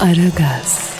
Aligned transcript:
Aragaz, 0.00 0.92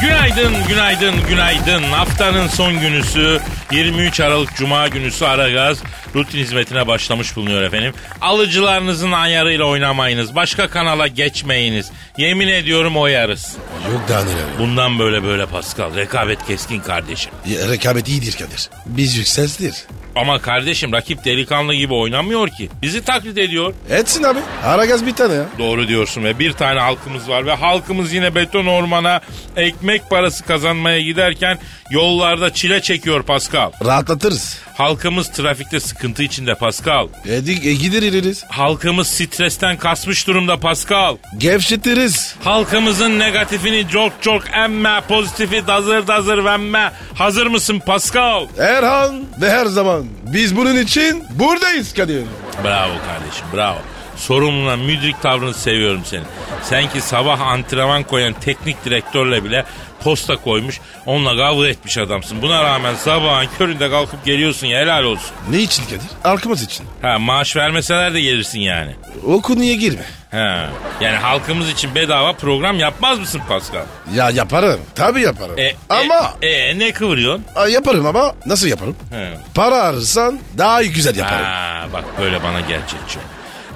Günaydın, 0.00 0.54
günaydın, 0.68 1.14
günaydın. 1.28 1.82
Haftanın 1.82 2.46
son 2.46 2.80
günüsü 2.80 3.40
23 3.72 4.20
Aralık 4.20 4.56
Cuma 4.56 4.88
günüsü 4.88 5.24
Aragaz 5.24 5.78
rutin 6.14 6.38
hizmetine 6.38 6.86
başlamış 6.86 7.36
bulunuyor 7.36 7.62
efendim. 7.62 7.94
Alıcılarınızın 8.20 9.12
ayarıyla 9.12 9.64
oynamayınız. 9.64 10.34
Başka 10.34 10.68
kanala 10.68 11.06
geçmeyiniz. 11.06 11.90
Yemin 12.18 12.48
ediyorum 12.48 12.96
oyarız. 12.96 13.56
Yok 13.92 14.00
daha 14.08 14.24
neler. 14.24 14.44
Bundan 14.58 14.98
böyle 14.98 15.22
böyle 15.22 15.46
Pascal. 15.46 15.94
Rekabet 15.96 16.46
keskin 16.46 16.80
kardeşim. 16.80 17.32
Ya, 17.46 17.68
rekabet 17.68 18.08
iyidir 18.08 18.32
Kadir. 18.32 18.70
Biz 18.86 19.16
yükseltir. 19.16 19.74
Ama 20.16 20.38
kardeşim 20.40 20.92
rakip 20.92 21.24
delikanlı 21.24 21.74
gibi 21.74 21.94
oynamıyor 21.94 22.48
ki. 22.48 22.68
Bizi 22.82 23.04
taklit 23.04 23.38
ediyor. 23.38 23.74
Etsin 23.90 24.22
abi. 24.22 24.38
Aragaz 24.64 25.06
bir 25.06 25.14
tane 25.14 25.34
ya. 25.34 25.44
Doğru 25.58 25.88
diyorsun 25.88 26.24
ve 26.24 26.38
bir 26.38 26.52
tane 26.52 26.80
halkımız 26.80 27.28
var 27.28 27.46
ve 27.46 27.54
halkımız 27.54 28.12
yine 28.12 28.34
beton 28.34 28.66
ormana 28.66 29.20
ekmek 29.56 30.10
parası 30.10 30.44
kazanmaya 30.44 31.00
giderken 31.00 31.58
yollarda 31.90 32.52
çile 32.52 32.82
çekiyor 32.82 33.22
Pascal. 33.22 33.70
Rahatlatırız. 33.84 34.58
Halkımız 34.78 35.28
trafikte 35.28 35.80
sıkıntı 35.80 36.22
içinde 36.22 36.54
Pascal. 36.54 37.08
Edik 37.24 37.66
e, 37.66 37.74
gider 37.74 38.02
ileriz. 38.02 38.44
Halkımız 38.48 39.08
stresten 39.08 39.76
kasmış 39.76 40.26
durumda 40.26 40.60
Pascal. 40.60 41.16
Gevşetiriz. 41.38 42.36
Halkımızın 42.44 43.18
negatifini 43.18 43.88
çok 43.88 44.12
çok 44.20 44.42
emme, 44.54 45.00
pozitifi 45.08 45.66
dazır 45.66 46.06
dazır 46.06 46.44
vemme. 46.44 46.92
Hazır 47.14 47.46
mısın 47.46 47.82
Pascal? 47.86 48.46
Her 48.58 48.82
an 48.82 49.24
ve 49.40 49.50
her 49.50 49.66
zaman. 49.66 50.06
Biz 50.32 50.56
bunun 50.56 50.76
için 50.76 51.24
buradayız 51.30 51.94
Kadir. 51.94 52.24
Bravo 52.64 52.92
kardeşim 53.06 53.46
bravo. 53.54 53.78
Sorumluluğuna 54.18 54.76
müdrik 54.76 55.22
tavrını 55.22 55.54
seviyorum 55.54 56.02
seni. 56.04 56.22
Sen 56.62 56.88
ki 56.90 57.00
sabah 57.00 57.40
antrenman 57.40 58.02
koyan 58.02 58.32
teknik 58.32 58.84
direktörle 58.84 59.44
bile 59.44 59.64
posta 60.04 60.36
koymuş 60.36 60.80
onunla 61.06 61.36
kavga 61.36 61.68
etmiş 61.68 61.98
adamsın. 61.98 62.42
Buna 62.42 62.62
rağmen 62.64 62.94
sabahın 62.94 63.48
köründe 63.58 63.90
kalkıp 63.90 64.24
geliyorsun 64.24 64.66
ya 64.66 64.80
helal 64.80 65.02
olsun. 65.04 65.30
Ne 65.50 65.58
için 65.58 65.84
Kadir? 65.84 66.00
Halkımız 66.22 66.62
için. 66.62 66.86
Ha 67.02 67.18
maaş 67.18 67.56
vermeseler 67.56 68.14
de 68.14 68.20
gelirsin 68.20 68.60
yani. 68.60 68.94
O 69.26 69.42
konuya 69.42 69.74
girme. 69.74 70.02
Ha. 70.30 70.68
Yani 71.00 71.16
halkımız 71.16 71.70
için 71.70 71.94
bedava 71.94 72.32
program 72.32 72.78
yapmaz 72.78 73.18
mısın 73.18 73.40
Pascal? 73.48 73.84
Ya 74.14 74.30
yaparım. 74.30 74.80
Tabii 74.94 75.20
yaparım. 75.20 75.58
E, 75.58 75.74
ama 75.88 76.34
E, 76.42 76.48
e, 76.48 76.78
ne 76.78 76.92
kıvırıyorsun? 76.92 77.44
Aa, 77.56 77.68
yaparım 77.68 78.06
ama 78.06 78.34
nasıl 78.46 78.66
yaparım? 78.68 78.96
He. 79.10 79.30
Para 79.54 79.74
ararsan 79.82 80.38
daha 80.58 80.82
güzel 80.82 81.16
yaparım. 81.16 81.44
Ha, 81.44 81.86
bak 81.92 82.04
böyle 82.20 82.42
bana 82.42 82.60
gerçekçi. 82.60 83.18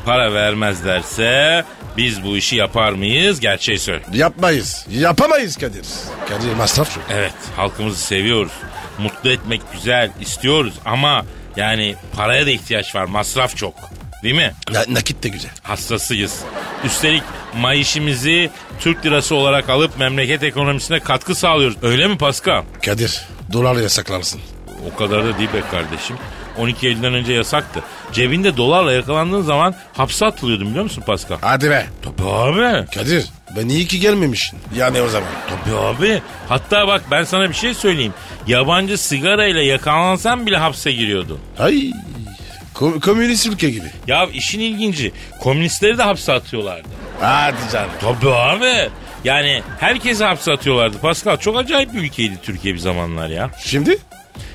Para 0.04 0.34
vermezlerse 0.34 1.64
biz 1.96 2.24
bu 2.24 2.36
işi 2.36 2.56
yapar 2.56 2.92
mıyız? 2.92 3.40
Gerçeği 3.40 3.78
söyle. 3.78 4.02
Yapmayız. 4.12 4.86
Yapamayız 4.90 5.56
Kadir. 5.56 5.86
Kadir 6.28 6.54
masraf 6.54 6.94
çok. 6.94 7.04
Evet 7.10 7.34
halkımızı 7.56 7.98
seviyoruz. 7.98 8.52
Mutlu 8.98 9.30
etmek 9.30 9.60
güzel 9.72 10.10
istiyoruz 10.20 10.74
ama 10.84 11.24
yani 11.56 11.94
paraya 12.16 12.46
da 12.46 12.50
ihtiyaç 12.50 12.94
var 12.94 13.04
masraf 13.04 13.56
çok. 13.56 13.74
Değil 14.22 14.34
mi? 14.34 14.52
Ya, 14.72 14.84
nakit 14.88 15.22
de 15.22 15.28
güzel. 15.28 15.50
Hastasıyız. 15.62 16.40
Üstelik 16.84 17.22
maişimizi 17.56 18.50
Türk 18.80 19.06
lirası 19.06 19.34
olarak 19.34 19.68
alıp 19.70 19.98
memleket 19.98 20.42
ekonomisine 20.42 21.00
katkı 21.00 21.34
sağlıyoruz. 21.34 21.76
Öyle 21.82 22.06
mi 22.08 22.18
Pascal? 22.18 22.62
Kadir 22.86 23.22
dolar 23.52 23.76
yasaklarsın. 23.76 24.40
O 24.92 24.96
kadar 24.98 25.24
da 25.24 25.38
değil 25.38 25.48
be 25.52 25.60
kardeşim. 25.70 26.16
12 26.58 26.86
Eylül'den 26.86 27.14
önce 27.14 27.32
yasaktı. 27.32 27.80
Cebinde 28.12 28.56
dolarla 28.56 28.92
yakalandığın 28.92 29.42
zaman 29.42 29.74
hapse 29.92 30.26
atılıyordun 30.26 30.68
biliyor 30.68 30.84
musun 30.84 31.02
Pascal? 31.06 31.36
Hadi 31.40 31.70
be. 31.70 31.86
Tabii 32.02 32.28
abi. 32.28 32.86
Kadir 32.94 33.24
ben 33.56 33.68
iyi 33.68 33.86
ki 33.86 34.00
gelmemişsin. 34.00 34.58
Yani 34.76 35.00
o 35.02 35.08
zaman. 35.08 35.28
Tabii 35.48 35.76
abi. 35.76 36.22
Hatta 36.48 36.86
bak 36.88 37.02
ben 37.10 37.24
sana 37.24 37.48
bir 37.48 37.54
şey 37.54 37.74
söyleyeyim. 37.74 38.14
Yabancı 38.46 38.98
sigarayla 38.98 39.62
yakalansan 39.62 40.46
bile 40.46 40.56
hapse 40.56 40.92
giriyordun. 40.92 41.38
Ay 41.58 41.92
ko- 42.74 43.00
komünist 43.00 43.46
ülke 43.46 43.70
gibi. 43.70 43.86
Ya 44.06 44.26
işin 44.32 44.60
ilginci 44.60 45.12
komünistleri 45.40 45.98
de 45.98 46.02
hapse 46.02 46.32
atıyorlardı. 46.32 46.88
Hadi 47.20 47.56
canım. 47.72 47.90
Tabii 48.00 48.30
abi. 48.34 48.88
Yani 49.24 49.62
herkesi 49.80 50.24
hapse 50.24 50.52
atıyorlardı. 50.52 50.98
Pascal 50.98 51.36
çok 51.36 51.56
acayip 51.58 51.94
bir 51.94 51.98
ülkeydi 51.98 52.38
Türkiye 52.42 52.74
bir 52.74 52.78
zamanlar 52.78 53.28
ya. 53.28 53.50
Şimdi? 53.64 53.98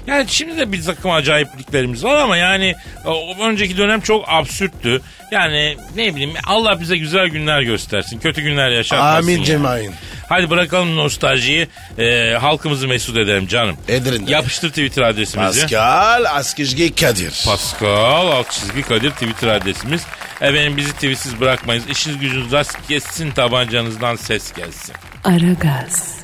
Yani 0.08 0.26
şimdi 0.28 0.58
de 0.58 0.72
bir 0.72 0.84
takım 0.84 1.12
acayipliklerimiz 1.12 2.04
var 2.04 2.16
ama 2.16 2.38
yani 2.38 2.76
o 3.06 3.36
önceki 3.42 3.78
dönem 3.78 4.02
çok 4.02 4.26
absürttü. 4.28 5.02
Yani 5.32 5.78
ne 5.96 6.16
bileyim 6.16 6.34
Allah 6.46 6.80
bize 6.82 6.98
güzel 6.98 7.28
günler 7.28 7.62
göstersin. 7.62 8.20
Kötü 8.20 8.42
günler 8.42 8.70
yaşatmasın. 8.70 9.18
Amin 9.18 9.38
ya. 9.40 9.46
cemain. 9.46 9.92
Hadi 10.30 10.50
bırakalım 10.50 10.96
nostaljiyi. 10.96 11.68
Ee, 12.00 12.38
halkımızı 12.42 12.88
mesut 12.88 13.18
edelim 13.18 13.48
canım. 13.48 13.78
Ederin 13.88 14.28
de. 14.28 14.32
Yapıştır 14.32 14.70
Twitter 14.70 15.02
adresimizi. 15.02 15.62
Pascal 15.62 16.26
Askizgi 16.26 16.96
Kadir. 16.96 17.44
Pascal 17.46 18.28
alt 18.28 18.52
çizgi 18.52 18.82
Kadir 18.82 19.12
Twitter 19.12 19.48
adresimiz. 19.48 20.02
Efendim 20.42 20.78
bizi 20.78 20.94
tweetsiz 20.94 21.40
bırakmayınız. 21.40 21.90
İşiniz 21.90 22.18
gücünüz 22.20 22.52
rast 22.52 22.88
gelsin 22.90 23.32
tabancanızdan 23.32 24.16
ses 24.16 24.54
gelsin. 24.54 24.96
Aragaz, 25.24 26.16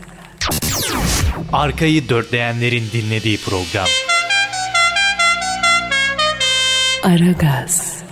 Arkayı 1.53 2.09
dörtleyenlerin 2.09 2.84
dinlediği 2.94 3.38
program. 3.38 3.88
Aragaz, 7.03 8.03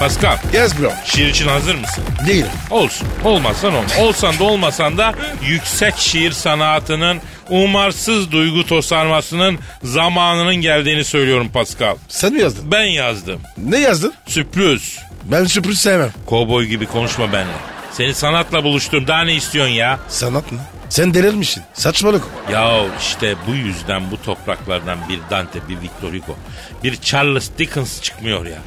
Pascal 0.00 0.36
Yes 0.54 0.72
bro. 0.80 0.92
şiir 1.04 1.26
için 1.28 1.48
hazır 1.48 1.74
mısın? 1.74 2.04
Değilim. 2.26 2.46
Olsun. 2.70 3.08
Olmazsan 3.24 3.74
olma. 3.74 3.88
Olsan 3.98 4.38
da 4.38 4.44
olmasan 4.44 4.98
da 4.98 5.14
yüksek 5.46 5.96
şiir 5.96 6.32
sanatının 6.32 7.20
umarsız 7.50 8.32
duygu 8.32 8.66
tosarmasının 8.66 9.58
zamanının 9.82 10.54
geldiğini 10.56 11.04
söylüyorum 11.04 11.48
Pascal. 11.54 11.96
Sen 12.08 12.32
mi 12.32 12.40
yazdın? 12.40 12.72
Ben 12.72 12.84
yazdım. 12.84 13.40
Ne 13.58 13.78
yazdın? 13.78 14.14
Sürpriz. 14.26 14.98
Ben 15.24 15.44
sürpriz 15.44 15.78
sevmem. 15.78 16.10
Kovboy 16.26 16.66
gibi 16.66 16.86
konuşma 16.86 17.32
benimle. 17.32 17.52
Seni 17.92 18.14
sanatla 18.14 18.64
buluşturum. 18.64 19.06
Daha 19.06 19.22
ne 19.22 19.34
istiyorsun 19.34 19.72
ya? 19.74 19.98
Sanat 20.08 20.52
mı? 20.52 20.58
Sen 20.88 21.14
delirmişsin. 21.14 21.62
Saçmalık. 21.74 22.24
Ya 22.52 22.80
işte 23.00 23.34
bu 23.46 23.54
yüzden 23.54 24.10
bu 24.10 24.22
topraklardan 24.22 24.98
bir 25.08 25.18
Dante, 25.30 25.58
bir 25.68 25.80
Victor 25.80 26.08
Hugo, 26.08 26.36
bir 26.84 26.96
Charles 26.96 27.50
Dickens 27.58 28.00
çıkmıyor 28.02 28.46
ya. 28.46 28.58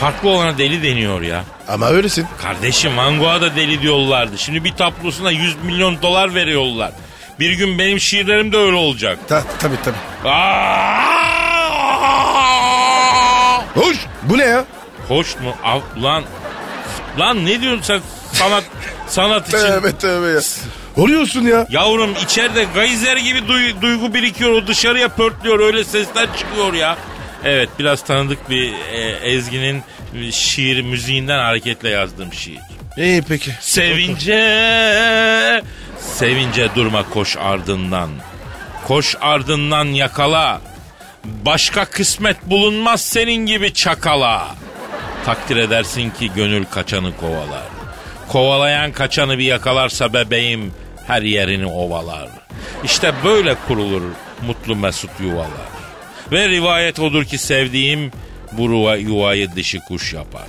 Farklı 0.00 0.28
olana 0.28 0.58
deli 0.58 0.82
deniyor 0.82 1.22
ya. 1.22 1.44
Ama 1.68 1.88
öylesin. 1.88 2.26
Kardeşim 2.42 2.96
Van 2.96 3.18
Gogh'a 3.18 3.40
da 3.40 3.56
deli 3.56 3.82
diyorlardı. 3.82 4.38
Şimdi 4.38 4.64
bir 4.64 4.72
tablosuna 4.72 5.30
100 5.30 5.56
milyon 5.64 6.02
dolar 6.02 6.34
veriyorlar. 6.34 6.92
Bir 7.40 7.52
gün 7.52 7.78
benim 7.78 8.00
şiirlerim 8.00 8.52
de 8.52 8.56
öyle 8.56 8.76
olacak. 8.76 9.18
Ta, 9.28 9.44
tabii 9.58 9.76
tabii. 9.84 10.28
Aa! 10.30 10.98
Hoş. 13.74 13.96
Bu 14.22 14.38
ne 14.38 14.44
ya? 14.44 14.64
Hoş 15.08 15.36
mu? 15.36 15.54
Av, 15.64 15.80
lan, 16.02 16.24
lan 17.18 17.46
ne 17.46 17.60
diyorsun 17.60 17.82
sen 17.82 18.00
sanat 18.32 18.64
sanat 19.08 19.48
için? 19.48 19.58
Tövbe 19.58 19.92
tövbe 19.98 20.26
ya. 20.28 20.40
Oluyorsun 20.96 21.42
ya. 21.42 21.66
Yavrum 21.70 22.10
içeride 22.24 22.66
gayzer 22.74 23.16
gibi 23.16 23.38
duy- 23.38 23.82
duygu 23.82 24.14
birikiyor 24.14 24.50
o 24.50 24.66
dışarıya 24.66 25.08
pörtlüyor 25.08 25.60
öyle 25.60 25.84
sesler 25.84 26.28
çıkıyor 26.38 26.74
ya. 26.74 26.96
Evet 27.44 27.68
biraz 27.78 28.04
tanıdık 28.04 28.50
bir 28.50 28.72
e, 28.92 29.10
Ezgi'nin 29.22 29.82
şiir 30.30 30.82
müziğinden 30.82 31.38
hareketle 31.38 31.88
yazdığım 31.88 32.32
şiir. 32.32 32.60
İyi 32.96 33.22
peki. 33.28 33.52
Sevince, 33.60 34.32
sevince 35.98 36.68
durma 36.74 37.10
koş 37.10 37.36
ardından. 37.36 38.10
Koş 38.86 39.16
ardından 39.20 39.84
yakala. 39.84 40.60
Başka 41.24 41.84
kısmet 41.84 42.36
bulunmaz 42.46 43.00
senin 43.00 43.46
gibi 43.46 43.74
çakala. 43.74 44.48
Takdir 45.24 45.56
edersin 45.56 46.10
ki 46.10 46.30
gönül 46.36 46.64
kaçanı 46.64 47.16
kovalar. 47.16 47.68
Kovalayan 48.28 48.92
kaçanı 48.92 49.38
bir 49.38 49.44
yakalarsa 49.44 50.12
bebeğim 50.12 50.72
her 51.06 51.22
yerini 51.22 51.66
ovalar. 51.66 52.28
İşte 52.84 53.12
böyle 53.24 53.56
kurulur 53.68 54.02
mutlu 54.46 54.76
mesut 54.76 55.10
yuvalar. 55.20 55.77
Ve 56.32 56.48
rivayet 56.48 56.98
odur 56.98 57.24
ki 57.24 57.38
sevdiğim 57.38 58.12
bu 58.52 58.62
yuvayı 58.98 59.56
dişi 59.56 59.80
kuş 59.80 60.12
yapar. 60.12 60.46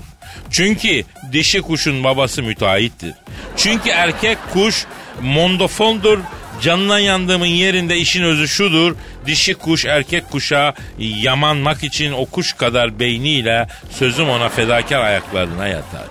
Çünkü 0.50 1.04
dişi 1.32 1.62
kuşun 1.62 2.04
babası 2.04 2.44
müteahhittir. 2.44 3.14
Çünkü 3.58 3.90
erkek 3.90 4.38
kuş 4.54 4.86
mondofondur. 5.22 6.20
Canına 6.62 7.00
yandığımın 7.00 7.46
yerinde 7.46 7.98
işin 7.98 8.24
özü 8.24 8.48
şudur. 8.48 8.96
Dişi 9.26 9.54
kuş 9.54 9.86
erkek 9.86 10.30
kuşa 10.30 10.74
yamanmak 10.98 11.84
için 11.84 12.12
o 12.12 12.26
kuş 12.26 12.54
kadar 12.54 13.00
beyniyle 13.00 13.68
sözüm 13.92 14.30
ona 14.30 14.50
fedakar 14.50 15.02
ayaklarına 15.02 15.68
yatar. 15.68 16.08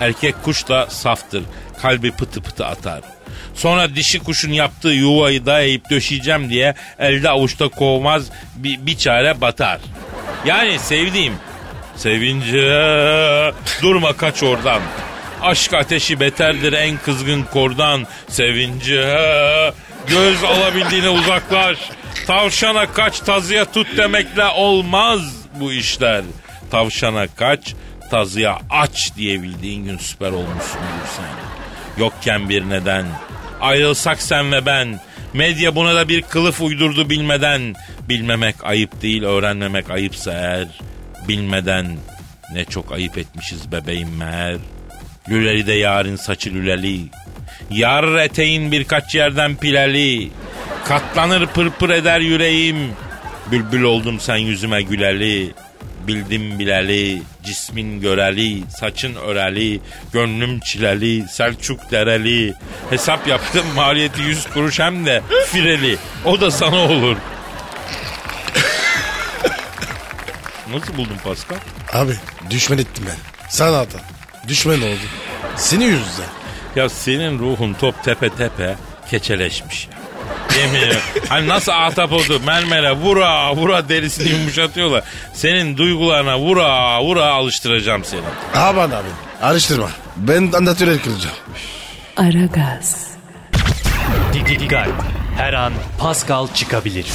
Erkek 0.00 0.42
kuş 0.42 0.68
da 0.68 0.86
saftır. 0.90 1.42
Kalbi 1.82 2.10
pıtı 2.10 2.42
pıtı 2.42 2.66
atar. 2.66 3.00
Sonra 3.54 3.94
dişi 3.94 4.18
kuşun 4.18 4.52
yaptığı 4.52 4.88
yuvayı 4.88 5.46
dayayıp 5.46 5.90
döşeyeceğim 5.90 6.50
diye 6.50 6.74
elde 6.98 7.28
avuçta 7.28 7.68
kovmaz 7.68 8.30
bir, 8.56 8.86
bir 8.86 8.96
çare 8.96 9.40
batar. 9.40 9.80
Yani 10.44 10.78
sevdiğim 10.78 11.34
sevince 11.96 13.52
durma 13.82 14.12
kaç 14.12 14.42
oradan. 14.42 14.80
Aşk 15.42 15.74
ateşi 15.74 16.20
beterdir 16.20 16.72
en 16.72 16.98
kızgın 16.98 17.42
kordan. 17.42 18.06
Sevince 18.28 19.72
göz 20.06 20.44
alabildiğine 20.44 21.08
uzaklaş. 21.08 21.78
Tavşana 22.26 22.92
kaç 22.92 23.20
tazıya 23.20 23.64
tut 23.64 23.96
demekle 23.96 24.44
olmaz 24.44 25.20
bu 25.54 25.72
işler. 25.72 26.24
Tavşana 26.70 27.26
kaç 27.26 27.74
tazıya 28.10 28.58
aç 28.70 29.16
diyebildiğin 29.16 29.84
gün 29.84 29.98
süper 29.98 30.30
olmuşsundur 30.30 31.06
sen. 31.16 31.49
Yokken 32.00 32.48
bir 32.48 32.68
neden. 32.68 33.06
Ayrılsak 33.60 34.22
sen 34.22 34.52
ve 34.52 34.66
ben. 34.66 35.00
Medya 35.34 35.74
buna 35.74 35.94
da 35.94 36.08
bir 36.08 36.22
kılıf 36.22 36.60
uydurdu 36.60 37.10
bilmeden. 37.10 37.74
Bilmemek 38.08 38.64
ayıp 38.64 39.02
değil 39.02 39.22
öğrenmemek 39.22 39.90
ayıpsa 39.90 40.32
eğer. 40.32 40.68
Bilmeden 41.28 41.86
ne 42.52 42.64
çok 42.64 42.92
ayıp 42.92 43.18
etmişiz 43.18 43.72
bebeğim 43.72 44.16
meğer. 44.16 44.56
Lüleli 45.28 45.66
de 45.66 45.72
yarın 45.72 46.16
saçı 46.16 46.50
lüleli. 46.50 47.00
Yar 47.70 48.14
eteğin 48.14 48.72
birkaç 48.72 49.14
yerden 49.14 49.56
pileli. 49.56 50.30
Katlanır 50.84 51.46
pırpır 51.46 51.90
eder 51.90 52.20
yüreğim. 52.20 52.76
Bülbül 53.50 53.82
oldum 53.82 54.20
sen 54.20 54.36
yüzüme 54.36 54.82
güleli. 54.82 55.52
Bildim 56.10 56.58
bileli, 56.58 57.22
cismin 57.44 58.00
göreli, 58.00 58.62
saçın 58.70 59.14
öreli, 59.14 59.80
gönlüm 60.12 60.60
çileli, 60.60 61.28
Selçuk 61.28 61.90
dereli. 61.90 62.54
Hesap 62.90 63.28
yaptım 63.28 63.66
maliyeti 63.76 64.22
yüz 64.22 64.46
kuruş 64.46 64.78
hem 64.78 65.06
de 65.06 65.22
fireli. 65.46 65.96
O 66.24 66.40
da 66.40 66.50
sana 66.50 66.76
olur. 66.76 67.16
Nasıl 70.74 70.96
buldun 70.96 71.16
Pascal? 71.24 71.56
Abi 71.92 72.12
düşman 72.50 72.78
ettim 72.78 73.04
ben. 73.08 73.16
Sana 73.48 73.78
hata. 73.78 73.98
Düşman 74.48 74.82
oldu. 74.82 75.06
Senin 75.56 75.86
yüzünden. 75.86 76.30
Ya 76.76 76.88
senin 76.88 77.38
ruhun 77.38 77.72
top 77.72 78.04
tepe 78.04 78.30
tepe 78.30 78.76
keçeleşmiş 79.10 79.88
ya. 79.92 79.99
Yemin 80.58 80.74
ederim. 80.78 81.00
Hani 81.28 81.48
nasıl 81.48 81.72
ahtapotu 81.72 82.40
mermere 82.40 82.92
vura 82.92 83.56
vura 83.56 83.88
derisini 83.88 84.28
yumuşatıyorlar. 84.28 85.02
Senin 85.32 85.76
duygularına 85.76 86.38
vura 86.38 87.02
vura 87.02 87.26
alıştıracağım 87.26 88.04
seni. 88.04 88.20
Aman 88.54 88.90
abi. 88.90 89.08
Araştırma. 89.42 89.90
Ben 90.16 90.52
anlatörel 90.52 90.98
kılacağım. 90.98 91.36
Aragaz, 92.16 93.06
Dikkat. 94.34 94.88
Her 95.36 95.52
an 95.52 95.72
Pascal 95.98 96.46
çıkabilir. 96.54 97.06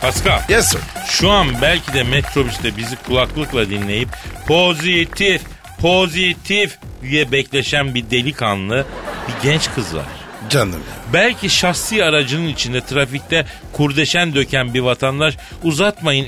Pascal 0.00 0.40
Yes 0.48 0.68
sir. 0.68 0.80
Şu 1.14 1.30
an 1.30 1.46
belki 1.62 1.92
de 1.94 2.02
metrobüste 2.02 2.76
bizi 2.76 2.96
kulaklıkla 2.96 3.70
dinleyip 3.70 4.08
pozitif 4.46 5.42
pozitif 5.80 6.78
diye 7.02 7.32
bekleşen 7.32 7.94
bir 7.94 8.10
delikanlı 8.10 8.86
bir 9.28 9.48
genç 9.48 9.70
kız 9.74 9.94
var. 9.94 10.04
Canım 10.50 10.72
ya. 10.72 11.12
Belki 11.12 11.50
şahsi 11.50 12.04
aracının 12.04 12.48
içinde 12.48 12.80
trafikte 12.80 13.46
kurdeşen 13.72 14.34
döken 14.34 14.74
bir 14.74 14.80
vatandaş 14.80 15.36
uzatmayın 15.62 16.26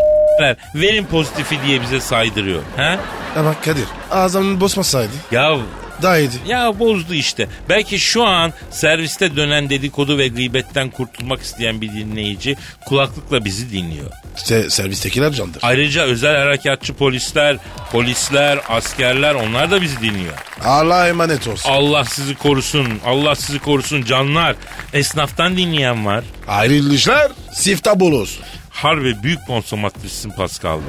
verin 0.75 1.05
pozitifi 1.05 1.59
diye 1.67 1.83
bize 1.83 2.01
saydırıyor. 2.01 2.63
He? 2.77 2.99
Ama 3.37 3.61
Kadir 3.61 3.85
ağzını 4.11 4.61
bozmasaydı 4.61 5.13
Ya 5.31 5.57
daha 6.03 6.19
iyiydi. 6.19 6.35
ya 6.47 6.79
bozdu 6.79 7.15
işte. 7.15 7.49
Belki 7.69 7.99
şu 7.99 8.25
an 8.25 8.53
serviste 8.71 9.37
dönen 9.37 9.71
dedikodu 9.71 10.19
ve 10.19 10.29
gıybetten 10.29 10.91
kurtulmak 10.91 11.43
isteyen 11.43 11.81
bir 11.81 11.93
dinleyici 11.93 12.57
kulaklıkla 12.87 13.45
bizi 13.45 13.73
dinliyor. 13.73 14.11
İşte 14.37 14.71
servistekiler 14.71 15.33
candır. 15.33 15.61
Ayrıca 15.63 16.03
özel 16.03 16.37
harekatçı 16.37 16.95
polisler, 16.95 17.57
polisler, 17.93 18.59
askerler 18.69 19.35
onlar 19.35 19.71
da 19.71 19.83
bizi 19.83 20.01
dinliyor. 20.01 20.35
Allah'a 20.65 21.09
emanet 21.09 21.49
olsun. 21.49 21.71
Allah 21.71 22.05
sizi 22.05 22.35
korusun, 22.35 22.89
Allah 23.07 23.35
sizi 23.35 23.59
korusun 23.59 24.03
canlar. 24.05 24.57
Esnaftan 24.93 25.57
dinleyen 25.57 26.07
var. 26.07 26.25
Ayrılı 26.49 26.95
işler 26.95 27.31
sifta 27.53 28.01
bol 28.01 28.13
olsun. 28.13 28.45
Harbi 28.71 29.23
büyük 29.23 29.47
konsomatrissin 29.47 30.31
Pascal 30.31 30.79
be. 30.79 30.83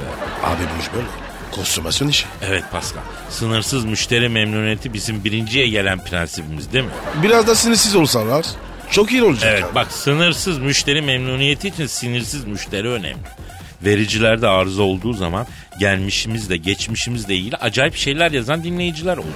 Abi 0.44 0.62
bu 0.76 0.82
iş 0.82 0.92
böyle. 0.94 1.27
Konsumasyon 1.50 2.08
işi. 2.08 2.26
Evet 2.42 2.64
Pascal. 2.72 3.00
Sınırsız 3.30 3.84
müşteri 3.84 4.28
memnuniyeti 4.28 4.92
bizim 4.94 5.24
birinciye 5.24 5.68
gelen 5.68 6.04
prensibimiz 6.04 6.72
değil 6.72 6.84
mi? 6.84 6.90
Biraz 7.22 7.46
da 7.46 7.54
sinirsiz 7.54 7.96
olsalar 7.96 8.46
çok 8.90 9.12
iyi 9.12 9.22
olacak. 9.22 9.52
Evet 9.52 9.64
abi. 9.64 9.74
bak 9.74 9.92
sınırsız 9.92 10.58
müşteri 10.58 11.02
memnuniyeti 11.02 11.68
için 11.68 11.86
sinirsiz 11.86 12.44
müşteri 12.44 12.88
önemli. 12.88 13.22
Vericilerde 13.84 14.48
arıza 14.48 14.82
olduğu 14.82 15.12
zaman 15.12 15.46
gelmişimizle 15.80 16.56
geçmişimizle 16.56 17.34
ilgili 17.34 17.56
acayip 17.56 17.96
şeyler 17.96 18.30
yazan 18.30 18.64
dinleyiciler 18.64 19.16
oluyor. 19.16 19.34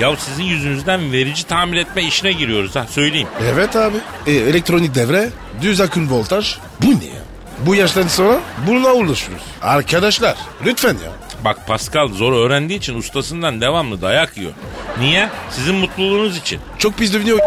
Ya 0.00 0.16
sizin 0.16 0.44
yüzünüzden 0.44 1.12
verici 1.12 1.44
tamir 1.44 1.76
etme 1.76 2.02
işine 2.04 2.32
giriyoruz 2.32 2.76
ha 2.76 2.86
söyleyeyim. 2.90 3.28
Evet 3.52 3.76
abi. 3.76 3.96
E, 4.26 4.32
elektronik 4.32 4.94
devre, 4.94 5.28
düz 5.62 5.80
akım 5.80 6.10
voltaj. 6.10 6.56
Bu 6.82 6.90
ne? 6.90 7.17
Bu 7.66 7.74
yaştan 7.74 8.06
sonra 8.08 8.40
bununla 8.66 8.92
uğraşıyoruz. 8.94 9.44
Arkadaşlar 9.62 10.36
lütfen 10.66 10.92
ya. 10.94 11.10
Bak 11.44 11.66
Pascal 11.66 12.08
zor 12.08 12.32
öğrendiği 12.32 12.78
için 12.78 12.94
ustasından 12.98 13.60
devamlı 13.60 14.02
dayak 14.02 14.36
yiyor. 14.38 14.52
Niye? 15.00 15.28
Sizin 15.50 15.74
mutluluğunuz 15.74 16.36
için. 16.36 16.60
Çok 16.78 16.98
pis 16.98 17.12
dövünüyor. 17.14 17.38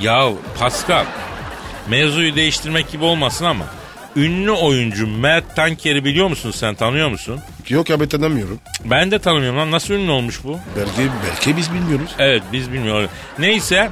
Ya 0.00 0.28
Pascal 0.58 1.04
mevzuyu 1.88 2.36
değiştirmek 2.36 2.90
gibi 2.90 3.04
olmasın 3.04 3.44
ama 3.44 3.64
ünlü 4.16 4.50
oyuncu 4.50 5.06
Mert 5.06 5.56
Tanker'i 5.56 6.04
biliyor 6.04 6.28
musun 6.28 6.50
sen 6.50 6.74
tanıyor 6.74 7.08
musun? 7.08 7.40
Yok 7.68 7.90
abi 7.90 8.08
tanımıyorum. 8.08 8.58
Ben 8.84 9.10
de 9.10 9.18
tanımıyorum 9.18 9.58
lan 9.58 9.70
nasıl 9.70 9.94
ünlü 9.94 10.10
olmuş 10.10 10.40
bu? 10.44 10.58
Belki, 10.76 11.10
belki 11.30 11.56
biz 11.56 11.72
bilmiyoruz. 11.74 12.10
Evet 12.18 12.42
biz 12.52 12.72
bilmiyoruz. 12.72 13.10
Neyse 13.38 13.90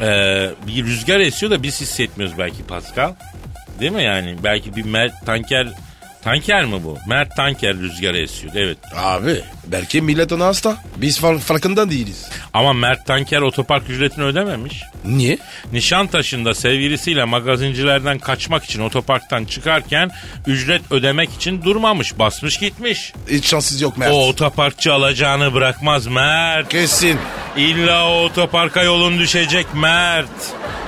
eee, 0.00 0.50
bir 0.66 0.84
rüzgar 0.84 1.20
esiyor 1.20 1.52
da 1.52 1.62
biz 1.62 1.80
hissetmiyoruz 1.80 2.38
belki 2.38 2.62
Pascal. 2.62 3.12
Değil 3.80 3.92
mi 3.92 4.02
yani? 4.02 4.36
Belki 4.44 4.76
bir 4.76 4.84
Mert 4.84 5.26
Tanker 5.26 5.68
Tanker 6.22 6.64
mi 6.64 6.84
bu? 6.84 6.98
Mert 7.08 7.36
Tanker 7.36 7.76
rüzgar 7.76 8.14
esiyor. 8.14 8.52
Evet. 8.56 8.78
Abi 8.96 9.40
belki 9.64 10.02
millet 10.02 10.32
ona 10.32 10.46
hasta. 10.46 10.76
Biz 10.96 11.18
far- 11.20 11.38
farkında 11.38 11.90
değiliz. 11.90 12.28
Ama 12.52 12.72
Mert 12.72 13.06
Tanker 13.06 13.40
otopark 13.40 13.90
ücretini 13.90 14.24
ödememiş. 14.24 14.80
Niye? 15.04 15.38
Nişantaşı'nda 15.72 16.54
sevgilisiyle 16.54 17.24
magazincilerden 17.24 18.18
kaçmak 18.18 18.64
için 18.64 18.80
otoparktan 18.80 19.44
çıkarken 19.44 20.10
ücret 20.46 20.82
ödemek 20.92 21.32
için 21.34 21.62
durmamış. 21.62 22.18
Basmış 22.18 22.58
gitmiş. 22.58 23.12
Hiç 23.30 23.46
şanssız 23.46 23.80
yok 23.80 23.98
Mert. 23.98 24.12
O 24.12 24.28
otoparkçı 24.28 24.92
alacağını 24.92 25.54
bırakmaz 25.54 26.06
Mert. 26.06 26.68
Kesin. 26.68 27.18
İlla 27.56 28.08
o 28.10 28.24
otoparka 28.24 28.82
yolun 28.82 29.18
düşecek 29.18 29.66
Mert. 29.74 30.28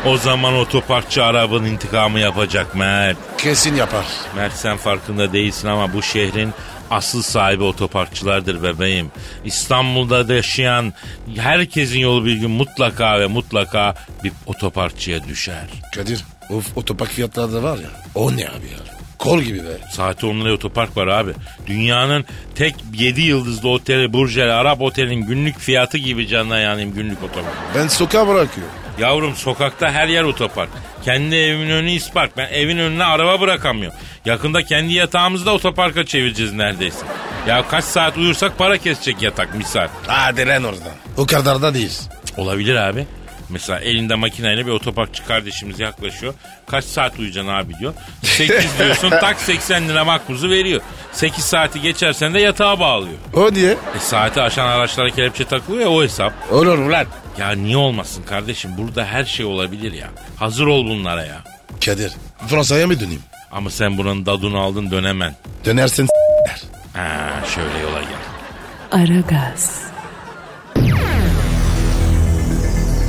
O 0.07 0.17
zaman 0.17 0.55
otoparkçı 0.55 1.25
Arap'ın 1.25 1.65
intikamı 1.65 2.21
yapacak 2.21 2.75
Mert. 2.75 3.17
Kesin 3.39 3.75
yapar. 3.77 4.05
Mert 4.37 4.53
sen 4.53 4.77
farkında 4.77 5.33
değilsin 5.33 5.69
ama 5.69 5.93
bu 5.93 6.03
şehrin 6.03 6.55
asıl 6.95 7.23
sahibi 7.23 7.63
otoparkçılardır 7.63 8.63
bebeğim. 8.63 9.11
İstanbul'da 9.45 10.29
da 10.29 10.35
yaşayan 10.35 10.93
herkesin 11.37 11.99
yolu 11.99 12.25
bir 12.25 12.35
gün 12.37 12.51
mutlaka 12.51 13.21
ve 13.21 13.27
mutlaka 13.27 13.95
bir 14.25 14.33
otoparkçıya 14.47 15.25
düşer. 15.29 15.67
Kadir 15.95 16.25
of 16.51 16.77
otopark 16.77 17.11
fiyatları 17.11 17.53
da 17.53 17.63
var 17.63 17.79
ya. 17.79 17.91
O 18.15 18.37
ne 18.37 18.49
abi 18.49 18.67
ya? 18.73 18.79
Kol 19.19 19.41
gibi 19.41 19.59
be. 19.59 19.79
Saati 19.93 20.27
10 20.27 20.41
liraya 20.41 20.53
otopark 20.53 20.97
var 20.97 21.07
abi. 21.07 21.33
Dünyanın 21.67 22.25
tek 22.55 22.75
7 22.95 23.21
yıldızlı 23.21 23.69
oteli 23.69 24.13
Burj 24.13 24.39
El 24.39 24.61
Arab 24.61 24.81
Otel'in 24.81 25.21
günlük 25.21 25.59
fiyatı 25.59 25.99
gibi 25.99 26.29
canına 26.29 26.59
yanayım 26.59 26.95
günlük 26.95 27.23
otopark. 27.23 27.55
Ben 27.75 27.89
sokağa 27.89 28.29
bırakıyorum. 28.29 28.73
Yavrum 28.99 29.35
sokakta 29.37 29.91
her 29.93 30.09
yer 30.09 30.23
otopark. 30.23 30.71
Kendi 31.05 31.37
evimin 31.37 31.71
önü 31.71 31.91
ispark. 31.91 32.37
Ben 32.37 32.49
evin 32.53 32.79
önüne 32.79 33.05
araba 33.05 33.41
bırakamıyorum. 33.41 33.99
Yakında 34.25 34.63
kendi 34.63 34.93
yatağımızı 34.93 35.47
da 35.47 35.53
otoparka 35.55 36.07
çevireceğiz 36.07 36.53
neredeyse. 36.53 37.07
Ya 37.49 37.69
kaç 37.69 37.85
saat 37.85 38.17
uyursak 38.17 38.59
para 38.59 38.79
kesecek 38.79 39.23
yatak 39.23 39.55
misal. 39.55 39.89
Hadi 40.07 40.47
lan 40.47 40.65
oradan. 40.65 40.93
O 41.17 41.27
kadar 41.27 41.63
da 41.63 41.75
değil. 41.75 41.99
Olabilir 42.37 42.75
abi. 42.75 43.07
Mesela 43.49 43.81
elinde 43.81 44.15
makineyle 44.15 44.67
bir 44.67 44.71
otoparkçı 44.71 45.27
kardeşimiz 45.27 45.81
yaklaşıyor. 45.81 46.35
Kaç 46.67 46.85
saat 46.85 47.19
uyuyacaksın 47.19 47.51
abi 47.51 47.75
diyor. 47.79 47.95
8 48.23 48.65
diyorsun 48.79 49.11
tak 49.11 49.41
80 49.41 49.89
lira 49.89 50.05
makbuzu 50.05 50.51
veriyor. 50.51 50.81
8 51.13 51.45
saati 51.45 51.81
geçersen 51.81 52.35
de 52.35 52.41
yatağa 52.41 52.81
bağlıyor. 52.81 53.15
O 53.35 53.55
diye. 53.55 53.71
E 53.71 53.99
saati 54.01 54.41
aşan 54.43 54.67
araçlara 54.67 55.11
kelepçe 55.11 55.45
takılıyor 55.45 55.83
ya 55.83 55.91
o 55.91 56.03
hesap. 56.03 56.33
Olur 56.53 56.79
ulan. 56.79 57.07
Ya 57.39 57.51
niye 57.53 57.77
olmasın 57.77 58.23
kardeşim 58.23 58.71
burada 58.79 59.05
her 59.05 59.25
şey 59.25 59.47
olabilir 59.47 59.93
ya. 59.93 60.09
Hazır 60.37 60.67
ol 60.67 60.85
bunlara 60.87 61.25
ya. 61.25 61.45
Kadir 61.85 62.13
Fransa'ya 62.49 62.87
mı 62.87 63.01
döneyim? 63.01 63.23
Ama 63.55 63.71
sen 63.71 63.99
buranın 63.99 64.27
dadını 64.27 64.59
aldın 64.59 64.91
dönemen. 64.91 65.35
Dönersen 65.65 66.07
s**ler. 66.07 66.63
Ha 66.93 67.31
şöyle 67.55 67.79
yola 67.79 68.01
gel. 68.01 69.01
Aragaz, 69.03 69.83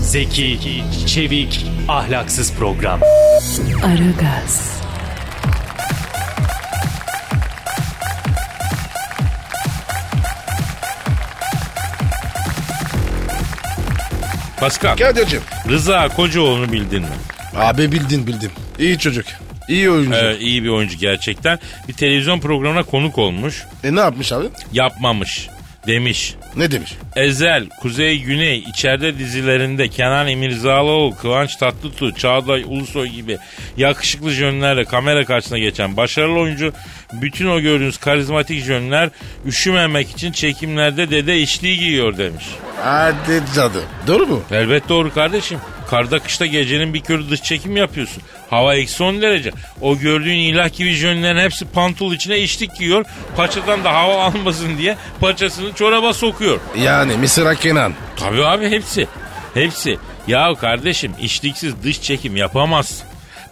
Zeki, 0.02 0.84
çevik, 1.08 1.66
ahlaksız 1.88 2.54
program. 2.54 3.00
Aragaz, 3.86 4.82
Pascal, 14.60 14.98
Kadir'cim. 14.98 15.42
Rıza 15.70 16.10
Kocaoğlu'nu 16.10 16.72
bildin 16.72 17.02
mi? 17.02 17.08
Abi 17.56 17.92
bildin 17.92 18.28
bildim. 18.28 18.52
İyi 18.80 19.00
çocuk. 19.00 19.26
İyi 19.70 19.90
oyuncu. 19.90 20.16
Ee, 20.16 20.38
iyi 20.40 20.64
bir 20.64 20.70
oyuncu 20.70 20.98
gerçekten. 20.98 21.60
Bir 21.88 21.94
televizyon 21.94 22.40
programına 22.40 22.84
konuk 22.84 23.18
olmuş. 23.18 23.64
E 23.84 23.96
ne 23.96 24.00
yapmış 24.00 24.32
abi? 24.32 24.46
Yapmamış. 24.74 25.48
Demiş. 25.88 26.36
Ne 26.56 26.72
demiş? 26.72 26.94
Ezel, 27.16 27.70
Kuzey 27.82 28.22
Güney, 28.22 28.58
içeride 28.58 29.20
dizilerinde 29.20 29.88
Kenan 29.88 30.28
İmirzalıoğlu, 30.28 31.16
Kıvanç 31.16 31.56
Tatlıtuğ, 31.56 32.16
Çağatay 32.16 32.64
Ulusoy 32.68 33.08
gibi 33.08 33.38
yakışıklı 33.78 34.32
jönlerle 34.32 34.86
kamera 34.86 35.26
karşısına 35.26 35.58
geçen 35.58 35.98
başarılı 35.98 36.40
oyuncu 36.40 36.74
bütün 37.14 37.48
o 37.48 37.60
gördüğünüz 37.60 37.98
karizmatik 37.98 38.64
jönler 38.64 39.10
üşümemek 39.46 40.10
için 40.10 40.32
çekimlerde 40.32 41.10
dede 41.10 41.40
içliği 41.40 41.80
giyiyor 41.80 42.18
demiş. 42.18 42.46
Hadi 42.86 43.44
cadı. 43.56 43.84
Doğru 44.08 44.28
mu? 44.28 44.42
Elbet 44.52 44.90
doğru 44.90 45.14
kardeşim. 45.14 45.60
Karda 45.90 46.20
kışta 46.20 46.46
gecenin 46.46 46.94
bir 46.94 47.02
körü 47.02 47.30
dış 47.30 47.42
çekim 47.42 47.78
yapıyorsun. 47.78 48.24
Hava 48.50 48.76
eksi 48.76 49.04
10 49.04 49.22
derece. 49.22 49.52
O 49.82 49.98
gördüğün 49.98 50.36
ilah 50.36 50.74
gibi 50.74 50.92
jönlerin 50.94 51.40
hepsi 51.40 51.66
pantul 51.66 52.14
içine 52.14 52.40
içlik 52.40 52.76
giyiyor. 52.76 53.06
Paçadan 53.38 53.84
da 53.84 53.94
hava 53.94 54.24
almasın 54.24 54.78
diye 54.78 54.98
paçasını 55.22 55.74
çoraba 55.74 56.14
sokuyor. 56.14 56.60
Yani 56.78 57.18
Mısır 57.18 57.56
Kenan. 57.56 57.94
Tabii 58.18 58.46
abi 58.46 58.70
hepsi. 58.70 59.08
Hepsi. 59.54 59.98
Ya 60.28 60.54
kardeşim 60.56 61.14
içliksiz 61.20 61.84
dış 61.84 62.02
çekim 62.02 62.36
yapamazsın. 62.36 63.08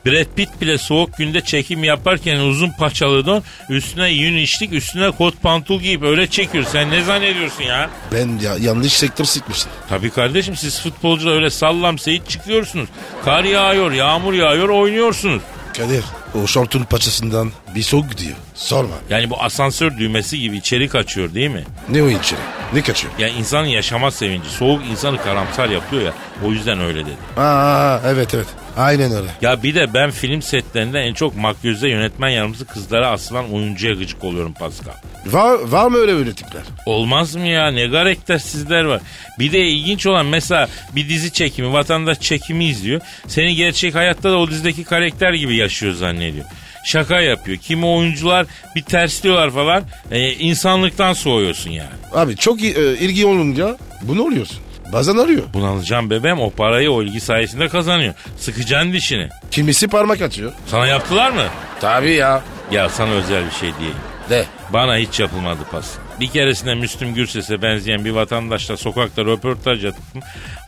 Brad 0.05 0.35
Pitt 0.35 0.61
bile 0.61 0.77
soğuk 0.77 1.17
günde 1.17 1.41
çekim 1.41 1.83
yaparken 1.83 2.39
uzun 2.39 2.69
paçalı 2.69 3.25
don, 3.25 3.43
üstüne 3.69 4.09
yün 4.09 4.37
içlik, 4.37 4.73
üstüne 4.73 5.11
kot 5.11 5.41
pantul 5.41 5.81
giyip 5.81 6.03
öyle 6.03 6.27
çekiyor. 6.27 6.65
Sen 6.71 6.91
ne 6.91 7.03
zannediyorsun 7.03 7.63
ya? 7.63 7.89
Ben 8.13 8.39
ya, 8.41 8.57
yanlış 8.57 8.93
sektör 8.93 9.25
sıkmışım. 9.25 9.71
Tabii 9.89 10.09
kardeşim 10.09 10.55
siz 10.55 10.81
futbolcular 10.81 11.35
öyle 11.35 11.49
sallam 11.49 11.97
seyit 11.97 12.29
çıkıyorsunuz. 12.29 12.89
Kar 13.25 13.43
yağıyor, 13.43 13.91
yağmur 13.91 14.33
yağıyor, 14.33 14.69
oynuyorsunuz. 14.69 15.41
Kadir 15.77 16.03
o 16.43 16.47
şortun 16.47 16.83
paçasından 16.83 17.51
bir 17.75 17.81
soğuk 17.81 18.11
gidiyor. 18.11 18.35
Sorma. 18.55 18.95
Yani 19.09 19.29
bu 19.29 19.43
asansör 19.43 19.97
düğmesi 19.97 20.39
gibi 20.39 20.57
içeri 20.57 20.89
kaçıyor 20.89 21.33
değil 21.33 21.49
mi? 21.49 21.63
Ne 21.89 22.03
o 22.03 22.09
içeri? 22.09 22.39
Ne 22.73 22.81
kaçıyor? 22.81 23.13
Ya 23.19 23.27
insanın 23.27 23.67
yaşama 23.67 24.11
sevinci. 24.11 24.49
Soğuk 24.49 24.81
insanı 24.91 25.23
karamsar 25.23 25.69
yapıyor 25.69 26.01
ya. 26.01 26.13
O 26.45 26.51
yüzden 26.51 26.79
öyle 26.79 27.05
dedi. 27.05 27.39
Aa 27.41 27.99
evet 28.05 28.33
evet. 28.33 28.47
Aynen 28.77 29.11
öyle. 29.11 29.27
Ya 29.41 29.63
bir 29.63 29.75
de 29.75 29.93
ben 29.93 30.11
film 30.11 30.41
setlerinde 30.41 30.99
en 30.99 31.13
çok 31.13 31.37
makyözde 31.37 31.89
yönetmen 31.89 32.29
yardımcısı 32.29 32.65
kızlara 32.65 33.07
asılan 33.07 33.53
oyuncuya 33.53 33.93
gıcık 33.93 34.23
oluyorum 34.23 34.53
Pascal. 34.53 34.93
Var, 35.25 35.59
var 35.59 35.87
mı 35.87 35.97
öyle 35.97 36.13
öyle 36.13 36.33
tipler? 36.33 36.61
Olmaz 36.85 37.35
mı 37.35 37.47
ya? 37.47 37.71
Ne 37.71 37.91
karaktersizler 37.91 38.83
var. 38.83 39.01
Bir 39.39 39.51
de 39.51 39.59
ilginç 39.59 40.05
olan 40.05 40.25
mesela 40.25 40.67
bir 40.95 41.09
dizi 41.09 41.33
çekimi, 41.33 41.73
vatandaş 41.73 42.21
çekimi 42.21 42.65
izliyor. 42.65 43.01
Seni 43.27 43.55
gerçek 43.55 43.95
hayatta 43.95 44.31
da 44.31 44.37
o 44.37 44.49
dizideki 44.49 44.83
karakter 44.83 45.33
gibi 45.33 45.55
yaşıyor 45.55 45.93
zannediyor. 45.93 46.45
Şaka 46.83 47.21
yapıyor. 47.21 47.57
Kimi 47.57 47.85
oyuncular 47.85 48.45
bir 48.75 48.81
tersliyorlar 48.83 49.51
falan. 49.51 49.83
Ee, 50.11 50.31
insanlıktan 50.31 51.13
soğuyorsun 51.13 51.69
yani. 51.71 51.89
Abi 52.13 52.35
çok 52.37 52.61
e, 52.63 52.67
ilgi 52.97 53.25
olunca 53.25 53.77
bunu 54.01 54.23
oluyorsun. 54.23 54.57
Bazen 54.93 55.17
arıyor. 55.17 55.43
Bunalacağım 55.53 56.09
bebeğim 56.09 56.39
o 56.41 56.49
parayı 56.49 56.91
o 56.91 57.03
ilgi 57.03 57.19
sayesinde 57.21 57.67
kazanıyor. 57.67 58.13
Sıkacaksın 58.37 58.93
dişini. 58.93 59.29
Kimisi 59.51 59.87
parmak 59.87 60.21
atıyor. 60.21 60.51
Sana 60.67 60.87
yaptılar 60.87 61.31
mı? 61.31 61.43
Tabii 61.81 62.13
ya. 62.13 62.41
Ya 62.71 62.89
sana 62.89 63.11
özel 63.11 63.45
bir 63.45 63.51
şey 63.51 63.69
değil. 63.79 63.93
De. 64.29 64.45
Bana 64.73 64.97
hiç 64.97 65.19
yapılmadı 65.19 65.59
pas. 65.71 65.91
Bir 66.19 66.27
keresinde 66.27 66.75
Müslüm 66.75 67.13
Gürses'e 67.13 67.61
benzeyen 67.61 68.05
bir 68.05 68.11
vatandaşla 68.11 68.77
sokakta 68.77 69.25
röportaj 69.25 69.85
yaptım. 69.85 70.21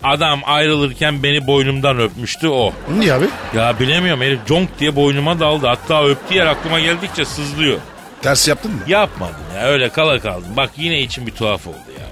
Adam 0.03 0.39
ayrılırken 0.45 1.23
beni 1.23 1.47
boynumdan 1.47 1.99
öpmüştü 1.99 2.47
o. 2.47 2.73
Niye 2.97 3.13
abi? 3.13 3.25
Ya 3.55 3.79
bilemiyorum 3.79 4.21
herif 4.21 4.39
conk 4.47 4.79
diye 4.79 4.95
boynuma 4.95 5.39
daldı. 5.39 5.67
Hatta 5.67 6.05
öptü 6.05 6.35
yer 6.35 6.45
aklıma 6.45 6.79
geldikçe 6.79 7.25
sızlıyor. 7.25 7.77
Ters 8.21 8.47
yaptın 8.47 8.71
mı? 8.71 8.79
Yapmadım 8.87 9.35
ya 9.55 9.61
öyle 9.63 9.89
kala 9.89 10.19
kaldım. 10.19 10.49
Bak 10.57 10.69
yine 10.77 10.99
için 11.01 11.27
bir 11.27 11.31
tuhaf 11.31 11.67
oldu 11.67 11.77
ya. 11.99 12.05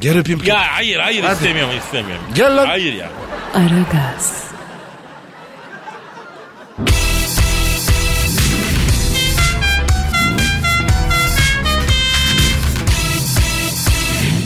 Gel 0.00 0.18
öpeyim. 0.18 0.40
Ya 0.44 0.60
hayır 0.76 0.98
hayır 0.98 1.22
Hadi. 1.22 1.32
istemiyorum 1.34 1.74
istemiyorum. 1.78 2.24
Gel 2.34 2.56
lan. 2.56 2.66
Hayır 2.66 2.92
ya. 2.92 3.08
Aragaz. 3.54 4.47